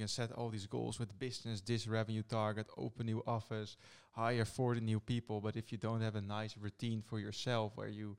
[0.00, 3.76] can set all these goals with business, this revenue target, open new office,
[4.12, 5.40] hire 40 new people.
[5.40, 8.16] But if you don't have a nice routine for yourself where you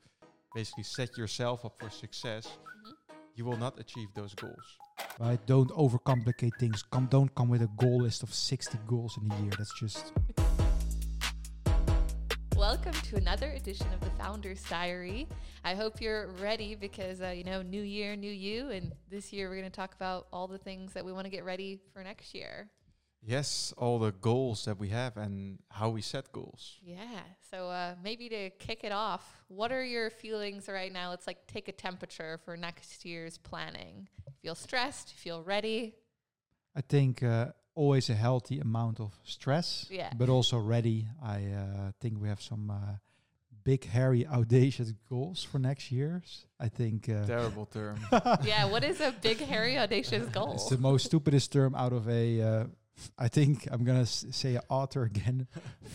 [0.53, 2.93] basically set yourself up for success, Mhm.
[3.35, 4.67] you will not achieve those goals.
[5.19, 5.39] Right?
[5.47, 6.83] Don't overcomplicate things.
[6.83, 9.53] Come, don't come with a goal list of 60 goals in a year.
[9.57, 10.13] That's just
[12.71, 15.27] Welcome to another edition of the Founders Diary.
[15.65, 18.69] I hope you're ready because, uh, you know, new year, new you.
[18.69, 21.29] And this year we're going to talk about all the things that we want to
[21.29, 22.69] get ready for next year.
[23.21, 26.77] Yes, all the goals that we have and how we set goals.
[26.81, 27.19] Yeah.
[27.49, 31.09] So uh, maybe to kick it off, what are your feelings right now?
[31.09, 34.07] Let's like take a temperature for next year's planning.
[34.41, 35.11] Feel stressed?
[35.11, 35.95] Feel ready?
[36.73, 40.11] I think uh, always a healthy amount of stress, Yeah.
[40.17, 41.07] but also ready.
[41.23, 42.95] I uh, think we have some uh,
[43.63, 46.21] big, hairy, audacious goals for next year.
[46.59, 47.99] I think uh, Terrible term.
[48.43, 48.65] yeah.
[48.65, 50.53] What is a big, hairy, audacious goal?
[50.55, 52.41] it's the most stupidest term out of a.
[52.41, 52.65] Uh,
[52.97, 55.47] f- I think I'm gonna s- say a author again,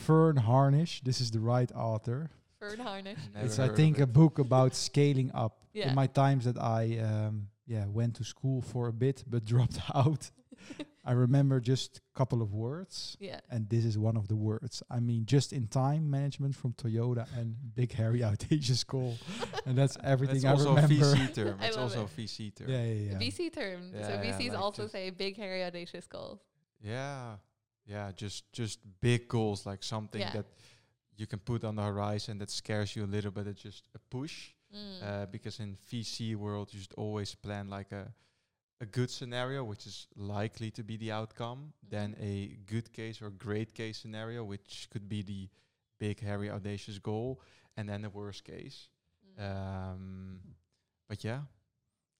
[0.07, 1.03] Verne Harnish.
[1.03, 2.31] This is the right author.
[2.61, 3.19] Verne Harnish.
[3.35, 5.61] Never it's I of think a book about scaling up.
[5.75, 5.91] Yeah.
[5.91, 9.79] In my times that I um, yeah went to school for a bit but dropped
[9.95, 10.31] out,
[11.09, 13.17] I remember just a couple of words.
[13.21, 13.39] Yeah.
[13.49, 14.83] And this is one of the words.
[14.91, 19.17] I mean, just in time management from Toyota and big hairy audacious goal,
[19.67, 20.95] and that's everything That's I also a remember.
[21.17, 21.59] VC term.
[21.63, 22.11] It's also it.
[22.19, 22.69] a VC term.
[22.69, 23.19] yeah, yeah, yeah.
[23.19, 23.81] VC term.
[23.93, 26.41] so Yeah, yeah, VCs like also say big, hairy, audacious goals.
[26.83, 27.37] Yeah,
[27.87, 30.33] yeah, just just big goals, like something Yeah.
[30.33, 30.47] that
[31.17, 33.47] you can put on the horizon that scares you a little bit.
[33.47, 35.03] It's just a push, Mm.
[35.03, 38.13] uh, because in VC world you should always plan like a
[38.81, 42.23] a good scenario, which is likely to be the outcome, then Mhm.
[42.23, 45.49] a good case or great case scenario, which could be the
[45.99, 47.41] big, hairy, audacious goal,
[47.77, 48.89] and then the worst case.
[49.25, 49.41] Mm.
[49.41, 50.57] Um,
[51.09, 51.45] but yeah,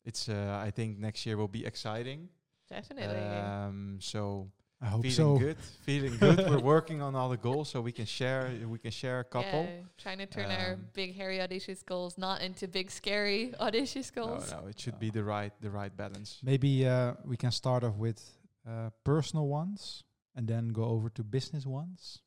[0.05, 0.29] it's.
[0.29, 2.31] Uh, I think next year will be exciting.
[2.69, 3.19] Definitely.
[3.19, 5.39] Um, so I hope feeling so.
[5.39, 6.51] good, feeling good.
[6.51, 8.51] We're working on all the goals, so we can share.
[8.69, 9.63] We can share a couple.
[9.65, 14.11] Yeah, trying to turn our Um, big, hairy, audacious goals not into big, scary, audacious
[14.11, 14.51] goals.
[14.51, 16.41] no, no, it should be the right, the right balance.
[16.43, 18.21] Maybe uh, we can start off with
[18.69, 22.21] uh, personal ones and then go over to business ones.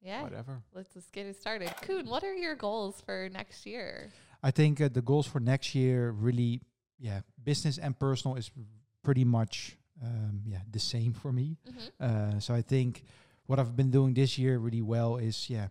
[0.00, 0.62] Yeah, Whatever.
[0.72, 1.68] let's, let's get it started.
[1.82, 4.08] Coen, what are your goals for next year?
[4.42, 6.62] I think uh, the goals for next year really,
[6.98, 8.50] yeah, business and personal is
[9.04, 11.56] pretty much um, yeah the same for me.
[11.68, 12.36] Mm-hmm.
[12.36, 13.04] Uh, so I think
[13.46, 15.68] what I've been doing this year really well is yeah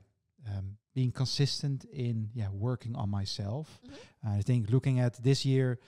[0.47, 3.79] um, being consistent in yeah working on myself.
[3.85, 4.37] Mm-hmm.
[4.37, 5.79] I think looking at this year,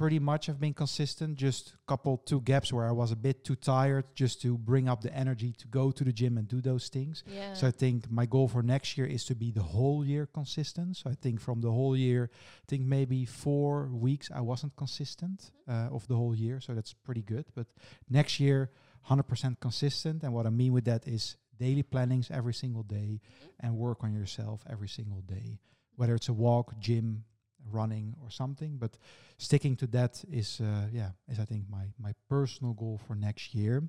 [0.00, 1.36] pretty much I've been consistent.
[1.36, 5.02] Just couple two gaps where I was a bit too tired, just to bring up
[5.02, 7.22] the energy to go to the gym and do those things.
[7.26, 7.52] Yeah.
[7.52, 10.96] So I think my goal for next year is to be the whole year consistent.
[10.96, 15.50] So I think from the whole year, I think maybe four weeks I wasn't consistent
[15.68, 16.60] uh, of the whole year.
[16.60, 17.44] So that's pretty good.
[17.54, 17.66] But
[18.08, 18.70] next year,
[19.10, 20.22] 100% consistent.
[20.22, 23.20] And what I mean with that is daily plannings every single day
[23.62, 25.60] and work on yourself every single day,
[25.96, 27.24] whether it's a walk, gym,
[27.70, 28.76] running or something.
[28.78, 28.96] But
[29.38, 33.54] sticking to that is, uh, yeah, is I think my my personal goal for next
[33.54, 33.82] year.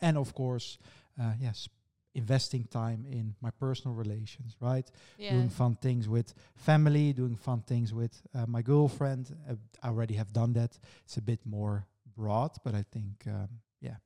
[0.00, 0.78] And of course,
[1.20, 1.68] uh, yes,
[2.14, 4.90] investing time in my personal relations, right?
[5.18, 5.32] yeah.
[5.32, 9.34] Doing fun things with family, doing fun things with uh, my girlfriend.
[9.48, 10.78] Uh, I already have done that.
[11.04, 11.86] It's a bit more
[12.16, 13.48] broad, but I think, um,
[13.80, 13.96] yeah,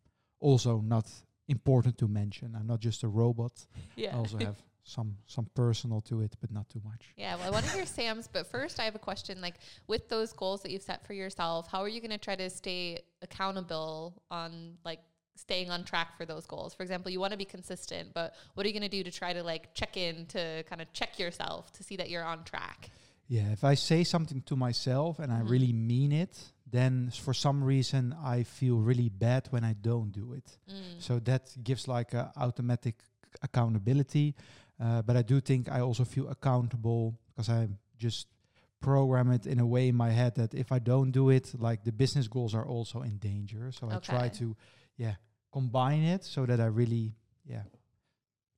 [0.41, 1.11] also not
[1.49, 2.55] important to mention.
[2.55, 3.67] I'm not just a robot.
[3.97, 4.15] yeah.
[4.15, 4.57] I also have
[4.89, 7.03] some some personal to it, but not too much.
[7.17, 9.41] Yeah, well, I want to hear Sam's, but first I have a question.
[9.41, 9.57] Like,
[9.89, 12.49] with those goals that you've set for yourself, how are you going to try to
[12.49, 15.01] stay accountable on like
[15.35, 16.73] staying on track for those goals?
[16.73, 19.11] For example, you want to be consistent, but what are you going to do to
[19.11, 22.45] try to like check in to kind of check yourself to see that you're on
[22.45, 22.91] track?
[23.29, 25.51] Yeah, if I say something to myself and I Mhm.
[25.51, 26.39] really mean it,
[26.71, 30.59] then for some reason I feel really bad when I don't do it.
[30.71, 31.01] Mm.
[31.03, 33.03] So that gives like a automatic
[33.43, 34.35] accountability.
[34.79, 38.29] Uh, but I do think I also feel accountable because I just
[38.81, 41.85] program it in a way in my head that if I don't do it, like
[41.85, 43.73] the business goals are also in danger.
[43.73, 44.57] So I try to,
[44.97, 45.15] yeah,
[45.53, 47.15] combine it so that I really,
[47.47, 47.63] yeah,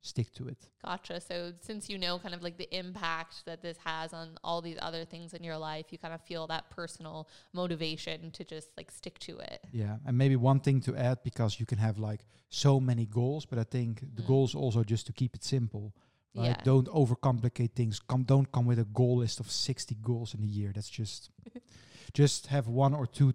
[0.08, 0.58] stick to it.
[0.84, 1.20] Gotcha.
[1.20, 4.78] So since you know kind of like the impact that this has on all these
[4.80, 8.90] other things in your life, you kind of feel that personal motivation to just like
[8.90, 9.60] stick to it.
[9.72, 13.44] Yeah, and maybe one thing to add because you can have like so many goals,
[13.46, 14.26] but I think the Mm.
[14.26, 15.92] goal is also just to keep it simple.
[16.34, 16.48] Right?
[16.48, 16.62] Yeah.
[16.64, 18.00] Don't overcomplicate things.
[18.00, 20.70] Come, don't come with a goal list of sixty goals in a year.
[20.74, 21.30] That's just,
[22.12, 23.32] just have one or two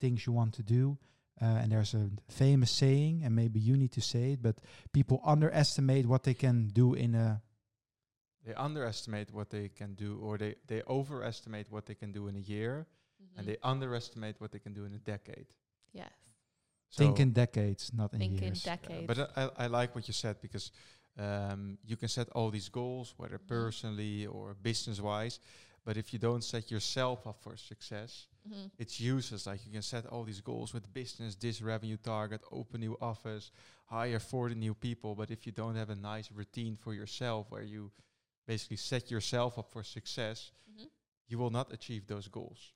[0.00, 0.96] things you want to do.
[1.40, 4.56] Uh, and there's a famous saying, and maybe you need to say it, but
[4.92, 7.42] people underestimate what they can do in a
[8.44, 12.36] They underestimate what they can do, or they, they overestimate what they can do in
[12.36, 12.86] a year,
[13.20, 13.38] Mhm.
[13.38, 15.46] and they underestimate what they can do in a decade.
[15.92, 16.12] yes.
[16.92, 18.64] Think in decades, not in Think in years.
[18.64, 19.06] Yeah, decades.
[19.06, 20.70] but I, I like what you said because
[21.18, 23.46] um, you can set all these goals, whether Mhm.
[23.48, 25.40] personally or business wise.
[25.84, 28.70] But if you don't set yourself up for success, Mhm.
[28.78, 29.46] it's useless.
[29.46, 33.50] Like you can set all these goals with business, this revenue target, open new office,
[33.86, 35.14] hire 40 new people.
[35.14, 37.90] But if you don't have a nice routine for yourself where you
[38.46, 40.88] basically set yourself up for success, Mhm.
[41.28, 42.72] you will not achieve those goals.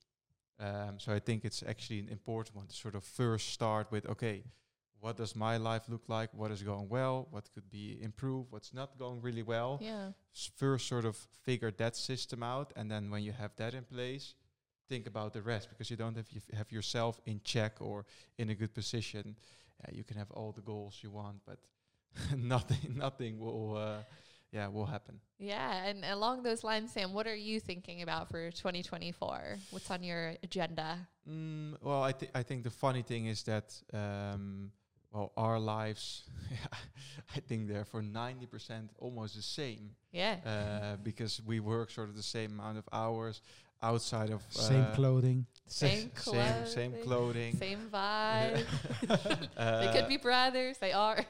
[0.58, 4.04] Um, so I think it's actually an important one to sort of first start with
[4.06, 4.44] okay,
[5.00, 6.34] what does my life look like?
[6.34, 7.26] What is going well?
[7.30, 8.50] What could be improved?
[8.52, 9.78] What's not going really well?
[9.80, 10.12] Yeah.
[10.34, 13.84] S- First, sort of figure that system out, and then when you have that in
[13.84, 14.34] place,
[14.90, 18.04] think about the rest because you don't have you have yourself in check or
[18.38, 19.36] in a good position.
[19.82, 21.58] Uh, you can have all the goals you want, but
[22.36, 24.02] nothing nothing will uh,
[24.52, 25.20] yeah will happen.
[25.38, 25.88] Yeah.
[25.88, 29.56] And along those lines, Sam, what are you thinking about for 2024?
[29.70, 31.08] What's on your agenda?
[31.28, 34.72] Mm, well, I think I think the funny thing is that um,
[35.12, 36.24] well, our lives,
[37.36, 40.36] I think they're for ninety percent almost the same Yeah.
[40.46, 43.40] uh, because we work sort of the same amount of hours
[43.82, 45.46] outside of Same uh, clothing.
[45.66, 47.56] Same same same clothing, clothing.
[47.56, 48.66] Same vibe.
[49.50, 50.78] they Uh, could be brothers.
[50.78, 51.24] They are.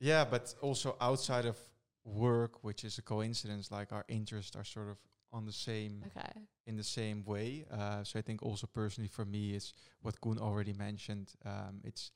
[0.00, 1.56] Yeah, but also outside of
[2.04, 4.98] work, which is a coincidence, like our interests are sort of
[5.32, 6.32] on the same okay.
[6.66, 7.64] in the same way.
[7.70, 11.32] Uh, so I think also personally for me is what Coen already mentioned.
[11.44, 12.12] Um, it's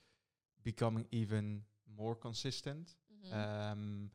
[0.62, 1.62] becoming even
[1.96, 3.32] more consistent Mhm.
[3.34, 4.10] um,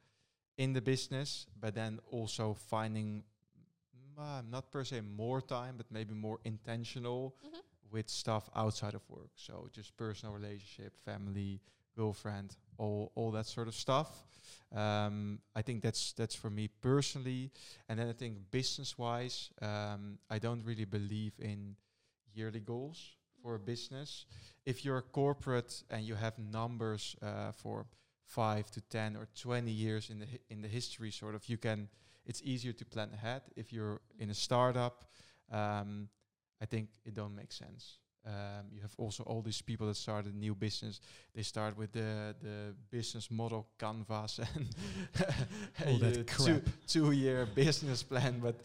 [0.58, 3.24] in the business, but then also finding mm,
[4.50, 7.62] not per se more time, but maybe more intentional Mhm.
[7.92, 9.32] with stuff outside of work.
[9.36, 11.60] So just personal relationship, family,
[11.96, 14.24] girlfriend, all all that sort of stuff.
[14.72, 17.52] Um, I think that's that's for me personally,
[17.88, 21.76] and then I think business wise, um, I don't really believe in
[22.34, 24.26] yearly goals for a business.
[24.66, 27.86] If you're a corporate and you have numbers uh, for
[28.26, 31.58] five to ten or twenty years in the hi- in the history, sort of, you
[31.58, 31.90] can.
[32.26, 33.42] It's easier to plan ahead.
[33.56, 35.06] If you're in a startup,
[35.52, 36.10] um,
[36.62, 38.00] I think it don't make sense.
[38.26, 41.02] Um, you have also all these people that start a new business.
[41.36, 44.68] They start with the the business model canvas and
[45.86, 46.48] All that a crap.
[46.48, 48.56] two two year business plan, but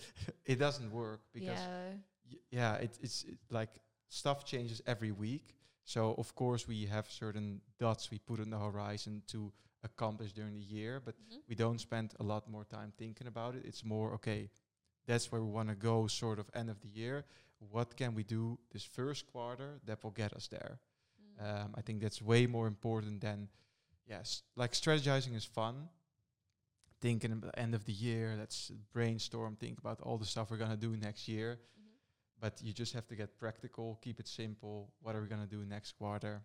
[0.45, 1.93] it doesn't work because yeah.
[2.31, 3.71] y- yeah, it, it's it, like
[4.09, 5.55] stuff changes every week.
[5.85, 9.53] So of course we have certain dots we put on the horizon to
[9.83, 11.43] accomplish during the year, but Mhm.
[11.49, 13.65] we don't spend a lot more time thinking about it.
[13.65, 14.51] It's more okay.
[15.07, 17.25] That's where we want to go, sort of end of the year.
[17.59, 20.79] What can we do this first quarter that will get us there?
[21.21, 21.43] Mm.
[21.65, 23.49] Um, I think that's way more important than,
[24.07, 25.89] yes, like strategizing is fun.
[27.01, 30.57] Thinking about the end of the year, let's brainstorm, think about all the stuff we're
[30.57, 31.57] gonna do next year.
[31.57, 31.95] Mhm.
[32.41, 34.93] But you just have to get practical, keep it simple.
[35.01, 36.43] What are we gonna do next quarter?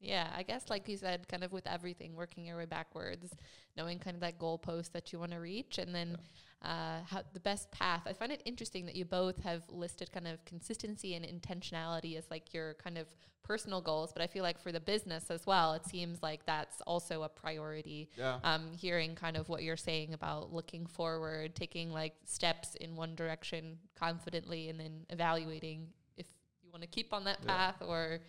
[0.00, 3.34] Yeah, I guess like you said, kind of with everything, working your way backwards,
[3.76, 6.16] knowing kind of that goalpost that you want to reach, and then
[6.62, 8.02] uh, how the best path.
[8.06, 12.24] I find it interesting that you both have listed kind of consistency and intentionality as
[12.30, 13.06] like your kind of
[13.42, 16.80] personal goals, but I feel like for the business as well, it seems like that's
[16.86, 18.08] also a priority.
[18.16, 18.38] Yeah.
[18.44, 23.14] Um, hearing kind of what you're saying about looking forward, taking like steps in one
[23.16, 26.26] direction confidently, and then evaluating if
[26.62, 27.48] you want to keep on that Yeah.
[27.48, 28.20] path or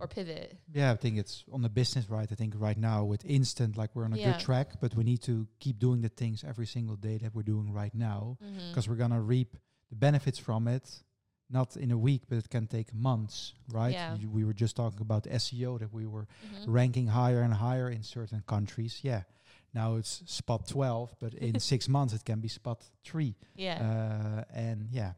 [0.00, 0.58] or pivot.
[0.72, 2.28] Yeah, I think it's on the business right.
[2.30, 4.32] I think right now with Instant, like we're on a Yeah.
[4.32, 7.42] good track, but we need to keep doing the things every single day that we're
[7.54, 8.68] doing right now Mm-hmm.
[8.70, 9.56] because we're gonna reap
[9.90, 11.02] the benefits from it,
[11.50, 13.92] not in a week, but it can take months, right?
[13.92, 14.14] Yeah.
[14.16, 16.70] You- we were just talking about SEO that we were Mm-hmm.
[16.70, 19.00] ranking higher and higher in certain countries.
[19.02, 19.22] Yeah,
[19.74, 23.34] now it's spot twelve, but in six months it can be spot three.
[23.56, 23.78] Yeah.
[23.82, 25.12] Uh, and yeah,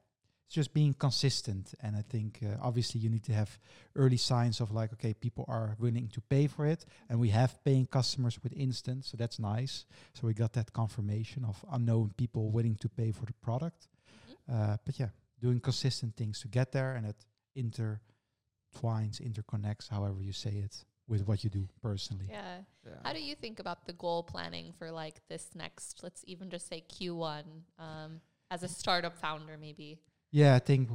[0.52, 1.74] it's just being consistent.
[1.80, 3.58] And I think uh, obviously you need to have
[3.96, 7.64] early signs of like, okay, people are willing to pay for it, and we have
[7.64, 9.86] paying customers with Instant, so that's nice.
[10.12, 13.88] So we got that confirmation of unknown people willing to pay for the product.
[13.88, 14.54] Mhm.
[14.54, 15.08] Uh, but yeah,
[15.40, 17.24] doing consistent things to get there, and it
[17.56, 22.26] intertwines, interconnects, however you say it, with what you do personally.
[22.28, 22.58] yeah.
[22.84, 22.92] yeah.
[23.04, 26.68] How do you think about the goal planning for like this next, let's even just
[26.68, 27.44] say Q1
[27.78, 29.98] um, as a startup founder, maybe?
[30.32, 30.88] Yeah, I think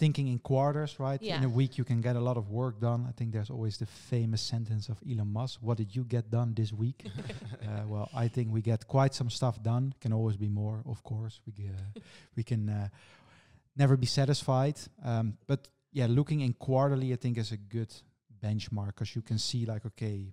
[0.00, 1.22] thinking in quarters, right?
[1.38, 3.06] In a week, you can get a lot of work done.
[3.08, 6.54] I think there's always the famous sentence of Elon Musk What did you get done
[6.54, 7.04] this week?
[7.62, 9.94] uh, well, I think we get quite some stuff done.
[10.00, 11.40] Can always be more, of course.
[11.46, 12.00] We, uh,
[12.36, 12.88] we can uh,
[13.76, 14.78] never be satisfied.
[15.04, 17.92] Um, but yeah, looking in quarterly, I think is a good
[18.42, 20.32] benchmark because you can see, like, okay,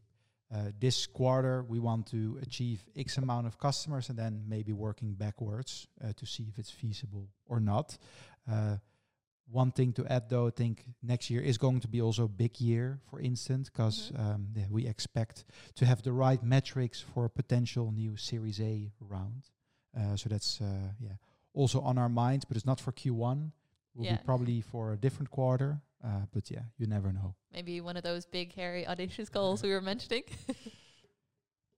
[0.49, 5.13] uh, this quarter we want to achieve X amount of customers and then maybe working
[5.13, 7.97] backwards uh, to see if it's feasible or not.
[8.47, 8.77] Uh,
[9.49, 12.27] one thing to add though, I think next year is going to be also a
[12.27, 14.19] big year for Instant because Mhm.
[14.19, 18.91] um, yeah, we expect to have the right metrics for a potential new Series A
[18.99, 19.49] round.
[19.95, 21.15] Uh, so that's uh, yeah
[21.53, 23.51] also on our minds, but it's not for Q1.
[23.95, 24.17] Will Yeah.
[24.17, 25.81] be probably for a different quarter.
[26.03, 27.33] Uh, but yeah, you never know.
[27.51, 30.23] Maybe one of those big, hairy, audacious goals we were mentioning.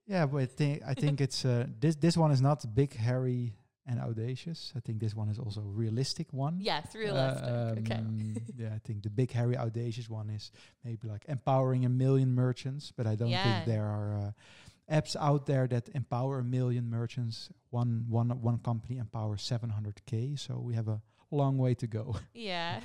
[0.07, 3.53] Yeah, but I think I think it's uh, this this one is not big, hairy,
[3.89, 4.71] and audacious.
[4.77, 6.59] I think this one is also a realistic one.
[6.61, 7.49] yes, realistic.
[7.79, 7.95] okay.
[7.95, 10.51] Um, yeah, I think the big, hairy, audacious one is
[10.83, 13.43] maybe like empowering a million merchants, but I don't Yeah.
[13.43, 14.31] think there are uh,
[14.95, 17.49] apps out there that empower a million merchants.
[17.71, 22.15] One one one company empowers 700k, so we have a long way to go.
[22.33, 22.81] Yeah.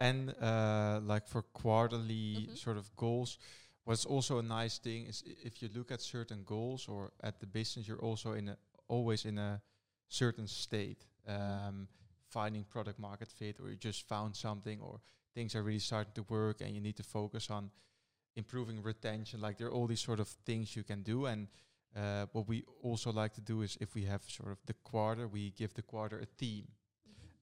[0.00, 2.56] And uh, like for quarterly Mhm.
[2.58, 3.38] sort of goals,
[3.84, 7.38] what's also a nice thing is i- if you look at certain goals or at
[7.40, 8.56] the business, you're also in a
[8.88, 9.60] always in a
[10.14, 11.88] certain state, um,
[12.28, 15.00] finding product market fit, or you just found something, or
[15.34, 17.70] things are really starting to work, and you need to focus on
[18.36, 19.40] improving retention.
[19.40, 21.48] Like there are all these sort of things you can do, and
[21.96, 25.28] uh, what we also like to do is if we have sort of the quarter,
[25.28, 26.66] we give the quarter a theme.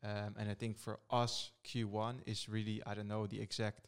[0.04, 3.86] Um, and I think for us, Q1 is really, I don't know the exact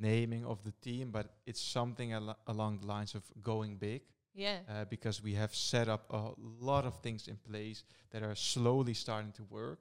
[0.00, 4.02] naming of the team, but it's something al- along the lines of going big
[4.38, 4.58] yeah.
[4.68, 6.30] uh, because we have set up a
[6.60, 9.80] lot of things in place that are slowly starting to work.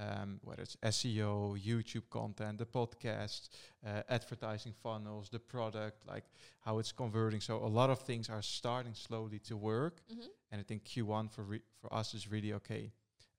[0.00, 3.48] Um, whether it's SEO, YouTube content, the podcast,
[3.84, 6.22] uh, advertising funnels, the product, like
[6.60, 7.40] how it's converting.
[7.40, 10.00] So a lot of things are starting slowly to work.
[10.08, 10.28] Mhm.
[10.52, 12.92] And I think Q1 for re- for us is really okay.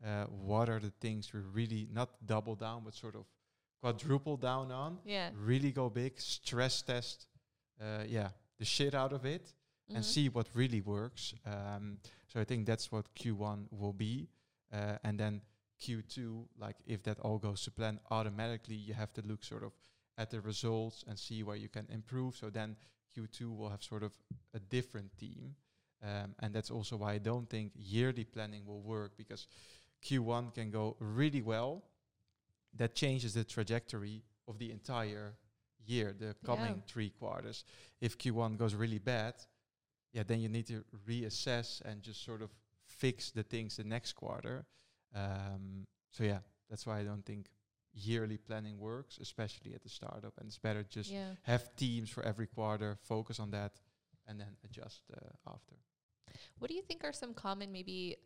[0.04, 3.26] Uh, what are the things we really not double down, but sort of
[3.82, 5.00] quadruple down on?
[5.06, 5.32] Yeah.
[5.36, 7.28] Really go big, stress test,
[7.80, 9.54] uh, yeah, the shit out of it,
[9.90, 9.96] Mhm.
[9.96, 11.34] and see what really works.
[11.46, 14.30] Um, so I think that's what Q1 will be,
[14.72, 15.42] uh, and then
[15.80, 19.74] Q2, like if that all goes to plan, automatically you have to look sort of
[20.18, 22.36] at the results and see where you can improve.
[22.36, 22.76] So then
[23.16, 24.14] Q2 will have sort of
[24.54, 25.56] a different team.
[26.02, 29.48] Um, and that's also why I don't think yearly planning will work because
[30.02, 31.84] Q1 can go really well.
[32.74, 35.36] That changes the trajectory of the entire
[35.86, 36.82] year, the coming Yeah.
[36.86, 37.64] three quarters.
[38.00, 39.34] If Q1 goes really bad,
[40.14, 42.50] yeah, then you need to reassess and just sort of
[42.86, 44.66] fix the things the next quarter.
[45.16, 46.40] Um, so yeah,
[46.70, 47.48] that's why I don't think
[47.94, 50.34] yearly planning works, especially at the startup.
[50.38, 51.34] And it's better just yeah.
[51.44, 53.74] have teams for every quarter, focus on that,
[54.28, 55.76] and then adjust uh, after.
[56.60, 58.18] What do you think are some common, maybe,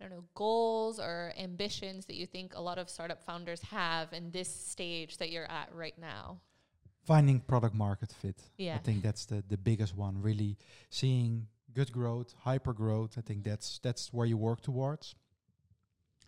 [0.00, 4.12] I don't know, goals or ambitions that you think a lot of startup founders have
[4.12, 6.40] in this stage that you're at right now?
[7.04, 8.36] Finding product market fit.
[8.58, 8.74] Yeah.
[8.76, 10.20] I think that's the the biggest one.
[10.22, 10.56] Really
[10.90, 13.16] seeing good growth, hyper growth.
[13.18, 15.14] I think that's that's where you work towards.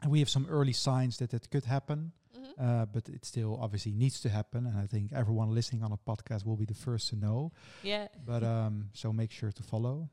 [0.02, 2.52] And we have some early signs that it could happen, Mhm.
[2.58, 4.66] uh, but it still obviously needs to happen.
[4.66, 7.52] And I think everyone listening on a podcast will be the first to know.
[7.82, 8.08] Yeah.
[8.26, 10.08] But um, so make sure to follow.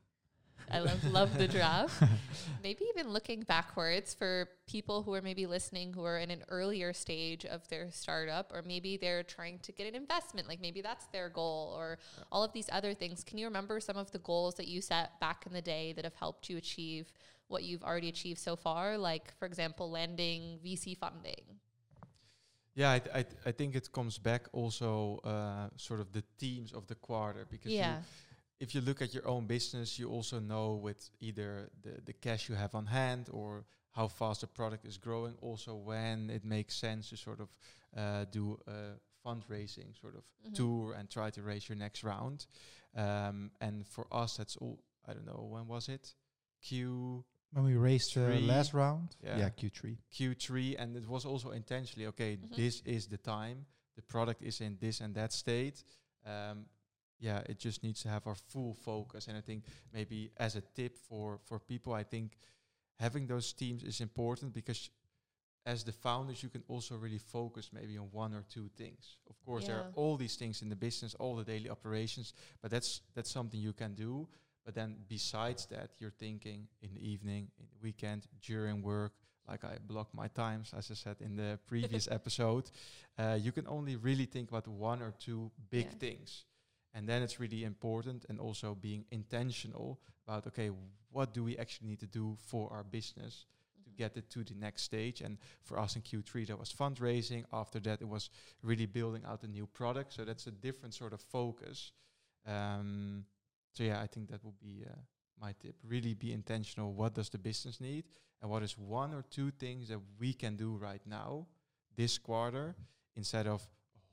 [0.71, 2.03] I love love the draft.
[2.63, 6.93] maybe even looking backwards for people who are maybe listening who are in an earlier
[6.93, 11.05] stage of their startup or maybe they're trying to get an investment like maybe that's
[11.07, 11.97] their goal or
[12.31, 13.23] all of these other things.
[13.23, 16.03] Can you remember some of the goals that you set back in the day that
[16.03, 17.11] have helped you achieve
[17.47, 18.97] what you've already achieved so far?
[18.97, 21.43] Like for example landing vc funding.
[22.75, 26.23] Yeah, I, th- I, th- I think it comes back also uh, sort of the
[26.37, 27.97] themes of the quarter because you, yeah
[28.59, 32.49] if you look at your own business, you also know with either the, the cash
[32.49, 36.75] you have on hand or how fast the product is growing, also when it makes
[36.75, 37.49] sense to sort of
[37.97, 40.53] uh, do a fundraising sort of Mhm.
[40.55, 42.45] tour and try to raise your next round.
[42.95, 46.15] Um, and for us, that's all, I don't know, when was it?
[46.61, 48.41] Q When we raised the Three.
[48.47, 49.37] last round, Yeah.
[49.39, 49.97] yeah, Q3.
[50.13, 52.37] Q3, and it was also intentionally okay.
[52.37, 52.55] Mhm.
[52.55, 53.65] This is the time.
[53.95, 55.83] The product is in this and that state.
[56.25, 56.67] Um,
[57.19, 59.27] yeah, it just needs to have our full focus.
[59.27, 62.37] And I think maybe as a tip for for people, I think
[62.99, 64.89] having those teams is important because
[65.65, 69.17] as the founders, you can also really focus maybe on one or two things.
[69.29, 72.71] Of course, there are all these things in the business, all the daily operations, but
[72.71, 74.27] that's that's something you can do.
[74.65, 79.11] But then besides that, you're thinking in the evening, in the weekend, during work,
[79.47, 82.71] like I block my times, as I said in the previous episode.
[83.17, 85.97] Uh, you can only really think about one or two big Yeah.
[85.99, 86.45] things.
[86.93, 90.71] And then it's really important and also being intentional about, okay,
[91.11, 93.45] what do we actually need to do for our business
[93.83, 95.21] to get it to the next stage?
[95.21, 97.45] And for us in Q3, that was fundraising.
[97.53, 98.29] After that, it was
[98.63, 100.13] really building out a new product.
[100.13, 101.91] So that's a different sort of focus.
[102.47, 103.25] Um,
[103.73, 104.93] so yeah, I think that would be uh,
[105.39, 105.75] my tip.
[105.87, 106.93] Really be intentional.
[106.93, 108.05] What does the business need?
[108.41, 111.45] And what is one or two things that we can do right now
[111.95, 112.75] this quarter
[113.15, 113.67] instead of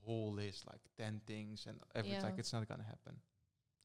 [0.07, 2.27] whole list like 10 things and everything Yeah.
[2.29, 3.15] like it's not going to happen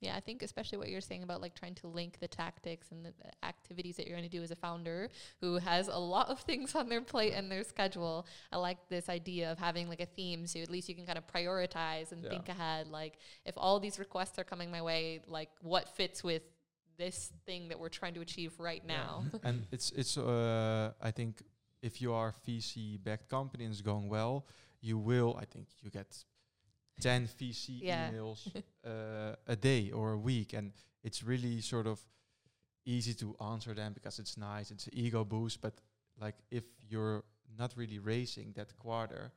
[0.08, 3.06] Yeah, I think especially what you're saying about like trying to link the tactics and
[3.06, 3.14] the
[3.54, 5.10] activities that you're going to do as a founder
[5.42, 8.26] who has a lot of things on their plate and their schedule.
[8.52, 11.20] I like this idea of having like a theme so at least you can kind
[11.22, 12.30] of prioritize and Yeah.
[12.32, 12.88] think ahead.
[12.88, 13.14] Like
[13.46, 16.44] if all these requests are coming my way, like what fits with
[16.98, 18.98] this thing that we're trying to achieve right Yeah.
[18.98, 19.14] now.
[19.48, 21.32] and it's it's uh i think
[21.90, 22.74] if you are vc
[23.08, 24.36] backed company and it's going well
[24.82, 26.26] you will i think you get
[27.00, 28.10] 10 vc Yeah.
[28.10, 28.48] emails
[28.86, 30.72] uh, a day or a week and
[31.04, 32.00] it's really sort of
[32.86, 35.74] easy to answer them because it's nice it's an ego boost but
[36.20, 37.24] like if you're
[37.58, 39.32] not really racing that quarter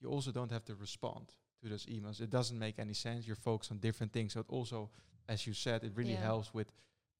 [0.00, 1.26] you also don't have to respond
[1.62, 4.46] to those emails it doesn't make any sense you're focused on different things so it
[4.48, 4.90] also
[5.28, 6.22] as you said it really Yeah.
[6.26, 6.68] helps with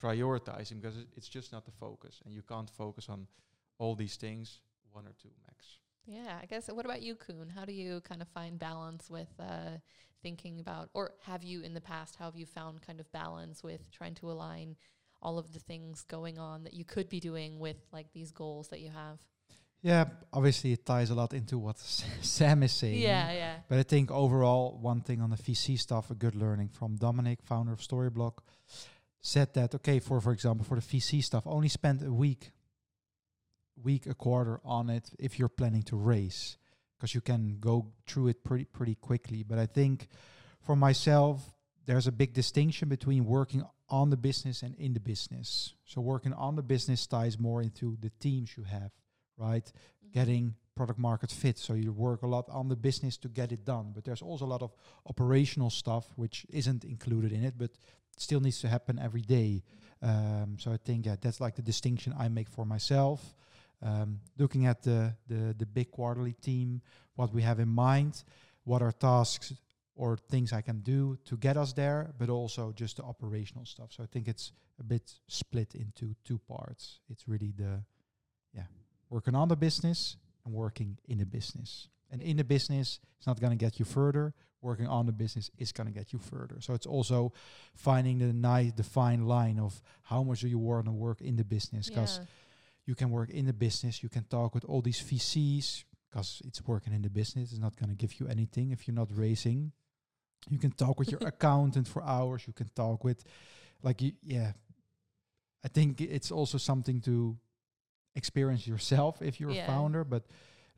[0.02, 3.26] prioritizing because it's just not the focus and you can't focus on
[3.78, 4.60] all these things
[4.92, 6.68] one or two max Yeah, I guess.
[6.68, 7.50] What about you, Coen?
[7.54, 9.78] How do you kind of find balance with uh,
[10.22, 13.62] thinking about, or have you in the past, how have you found kind of balance
[13.62, 14.76] with trying to align
[15.22, 18.68] all of the things going on that you could be doing with like these goals
[18.68, 19.18] that you have?
[19.82, 23.00] Yeah, obviously it ties a lot into what Sam is saying.
[23.00, 23.56] Yeah, yeah.
[23.68, 27.40] But I think overall, one thing on the VC stuff, a good learning from Dominic,
[27.42, 28.38] founder of Storyblok,
[29.20, 32.50] said that okay, for for example, for the VC stuff, only spend a week,
[33.82, 36.56] week a quarter on it if you're planning to raise,
[36.96, 39.42] because you can go through it pretty pretty quickly.
[39.42, 40.08] But I think
[40.60, 41.52] for myself,
[41.86, 45.74] there's a big distinction between working on the business and in the business.
[45.84, 48.90] So working on the business ties more into the teams you have,
[49.36, 49.64] right?
[49.64, 50.12] Mhm.
[50.12, 51.58] getting product market fit.
[51.58, 53.92] So you work a lot on the business to get it done.
[53.92, 54.72] But there's also a lot of
[55.06, 57.70] operational stuff which isn't included in it, but
[58.16, 59.62] still needs to happen every day.
[60.02, 63.34] Um, so I think yeah, that's like the distinction I make for myself.
[63.84, 66.80] Um, looking at the, the the big quarterly team,
[67.16, 68.24] what we have in mind,
[68.64, 69.52] what are tasks
[69.94, 73.92] or things I can do to get us there, but also just the operational stuff.
[73.92, 77.00] So I think it's a bit split into two parts.
[77.10, 77.84] It's really the
[78.54, 78.66] yeah
[79.10, 81.88] working on the business and working in the business.
[82.10, 84.34] And in the business, it's not going to get you further.
[84.60, 86.60] Working on the business is going to get you further.
[86.60, 87.32] So it's also
[87.74, 91.36] finding the nice, the fine line of how much do you want to work in
[91.36, 91.88] the business.
[91.88, 92.24] Because Yeah.
[92.86, 96.64] You can work in the business, you can talk with all these VCs because it's
[96.66, 97.50] working in the business.
[97.50, 99.72] It's not going to give you anything if you're not raising.
[100.50, 102.44] You can talk with your accountant for hours.
[102.46, 103.24] You can talk with,
[103.82, 104.52] like, you, yeah.
[105.64, 107.36] I think it's also something to
[108.14, 109.64] experience yourself if you're Yeah.
[109.64, 110.24] a founder, but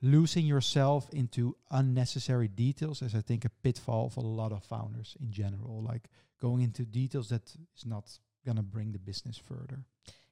[0.00, 5.16] losing yourself into unnecessary details is, I think, a pitfall for a lot of founders
[5.20, 5.82] in general.
[5.82, 6.08] Like
[6.40, 7.42] going into details that
[7.76, 8.08] is not
[8.44, 9.84] going to bring the business further.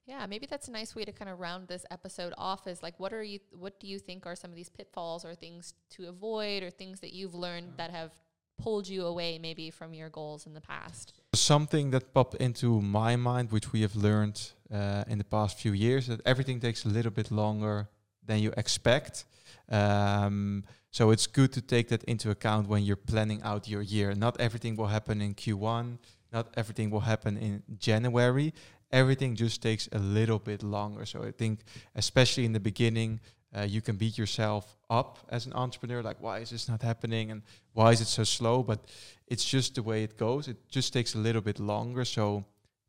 [0.05, 2.67] Yeah, maybe that's a nice way to kind of round this episode off.
[2.67, 3.39] Is like, what are you?
[3.51, 6.99] What do you think are some of these pitfalls or things to avoid, or things
[6.99, 8.11] that you've learned that have
[8.57, 11.13] pulled you away maybe from your goals in the past?
[11.35, 15.73] something that popped into my mind which we have learned uh, in the past few
[15.73, 17.87] years that everything takes a little bit longer
[18.25, 19.25] than you expect
[19.69, 24.13] um, so it's good to take that into account when you're planning out your year
[24.15, 25.97] not everything will happen in q1
[26.31, 28.53] not everything will happen in january
[28.91, 31.05] everything just takes a little bit longer.
[31.05, 31.59] So i think
[31.95, 33.19] especially in the beginning
[33.55, 37.31] uh, you can beat yourself up as an entrepreneur like why is this not happening?
[37.31, 37.41] And
[37.73, 38.63] why is it so slow?
[38.63, 38.79] But
[39.27, 40.47] it's just the way it goes.
[40.47, 42.05] It just takes a little bit longer.
[42.05, 42.45] So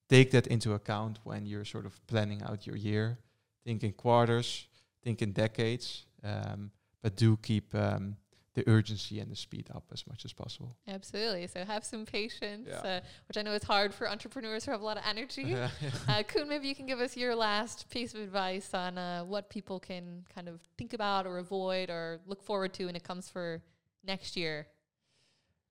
[0.09, 3.19] take that into account when you're sort of planning out your year.
[3.65, 4.67] Think in quarters
[5.07, 8.17] think in decades um, but do keep um,
[8.57, 11.47] the urgency and the speed up as much as possible Absolutely.
[11.47, 12.79] So have some patience, Yeah.
[12.79, 15.55] uh, which I know is hard for entrepreneurs who have a lot of energy.
[15.55, 15.69] uh,
[16.09, 19.79] Coen, maybe you can give us your last piece of advice on uh, what people
[19.79, 23.63] can kind of think about or avoid or look forward to when it comes for
[24.03, 24.67] next year.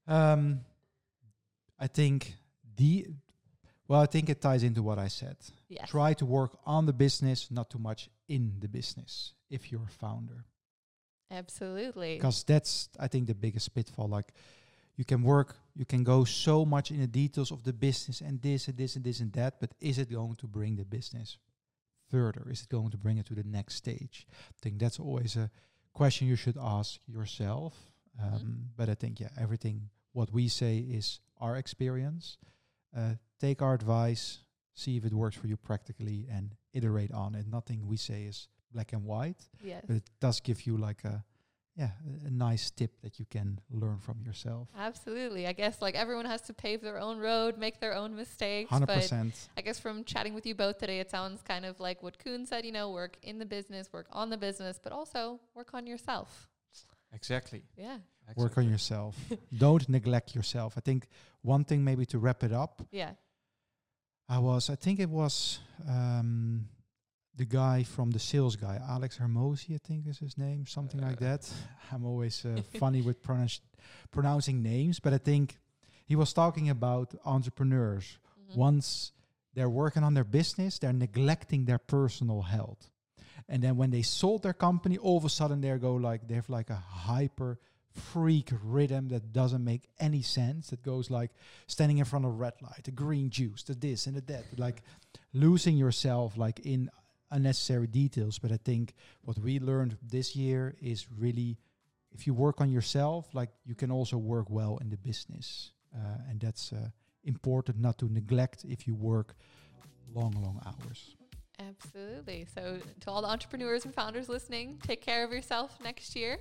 [0.07, 0.61] Um,
[1.79, 2.35] I think
[2.77, 3.07] the
[3.87, 5.37] well, I think it ties into what I said.
[5.69, 5.89] Yes.
[5.89, 9.33] Try to work on the business, not too much in the business.
[9.49, 10.45] If you're a founder,
[11.35, 12.15] Absolutely.
[12.15, 14.07] because that's I think the biggest pitfall.
[14.07, 14.33] Like
[14.97, 18.41] you can work, you can go so much in the details of the business and
[18.41, 21.37] this and this and this and that, but is it going to bring the business
[22.09, 22.43] further?
[22.49, 24.25] Is it going to bring it to the next stage?
[24.31, 25.49] I think that's always a
[25.93, 27.73] question you should ask yourself.
[28.21, 28.67] Um, Mhm.
[28.77, 32.37] But I think yeah, everything what we say is our experience.
[32.95, 34.39] Uh, take our advice,
[34.73, 37.45] see if it works for you practically, and iterate on it.
[37.47, 39.83] Nothing we say is black and white Yes.
[39.87, 41.15] but it does give you like a
[41.81, 41.91] yeah
[42.23, 43.47] a, a nice tip that you can
[43.81, 45.43] learn from yourself Absolutely.
[45.51, 48.69] I guess like everyone has to pave their own road, make their own mistakes.
[48.71, 51.97] 100% But I guess from chatting with you both today, it sounds kind of like
[52.05, 55.21] what Coen said, you know, work in the business, work on the business, but also
[55.57, 56.29] work on yourself.
[57.19, 57.61] Exactly.
[57.87, 57.97] Yeah.
[58.35, 59.13] Work on yourself.
[59.65, 60.73] Don't neglect yourself.
[60.77, 61.07] I think
[61.53, 62.73] one thing maybe to wrap it up.
[62.91, 63.11] Yeah.
[64.27, 66.67] I was, I think it was um,
[67.37, 71.17] the guy from the sales guy, Alex Hormozi, I think is his name, something like
[71.21, 71.25] Uh.
[71.25, 71.53] that.
[71.91, 73.61] I'm always uh, funny with pronounce
[74.11, 75.57] pronouncing names, but I think
[76.05, 78.17] he was talking about entrepreneurs.
[78.51, 78.55] Mhm.
[78.55, 79.11] Once
[79.53, 82.89] they're working on their business, they're neglecting their personal health.
[83.47, 86.35] And then when they sold their company, all of a sudden they go like they
[86.35, 87.59] have like a hyper
[87.91, 90.69] freak rhythm that doesn't make any sense.
[90.71, 91.31] That goes like
[91.67, 94.45] standing in front of a red light, the green juice, the this and the that,
[94.57, 94.81] like
[95.33, 96.89] losing yourself like in
[97.31, 98.39] unnecessary details.
[98.39, 101.57] But I think what we learned this year is really
[102.13, 106.29] if you work on yourself, like you can also work well in the business, uh,
[106.29, 106.89] and that's uh,
[107.25, 109.35] important not to neglect if you work
[110.13, 111.15] long, long hours.
[111.59, 112.45] Absolutely.
[112.53, 116.37] So, to all the entrepreneurs and founders listening, take care of yourself next year.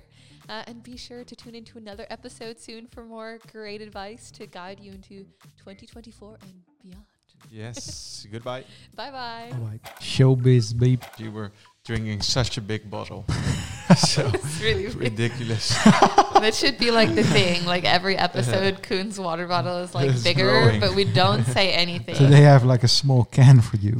[0.49, 4.45] Uh, and be sure to tune into another episode soon for more great advice to
[4.45, 5.25] guide you into
[5.57, 7.14] 2024 and beyond.
[7.51, 8.25] Yes.
[8.31, 8.63] Goodbye.
[8.95, 9.49] Bye bye.
[9.53, 11.01] All right, showbiz, babe.
[11.17, 11.51] You were
[11.85, 13.25] drinking such a big bottle.
[13.97, 15.69] so It's really ridiculous.
[15.83, 17.65] that should be like the thing.
[17.65, 20.79] Like every episode, Coen's water bottle is like It's bigger, growing.
[20.79, 22.15] but we don't say anything.
[22.15, 23.93] So they have like a small can for you.